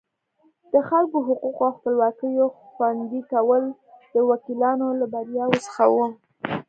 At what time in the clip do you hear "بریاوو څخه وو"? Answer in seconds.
5.13-6.05